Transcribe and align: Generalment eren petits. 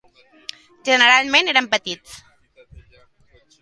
Generalment 0.89 1.53
eren 1.55 1.71
petits. 1.77 2.19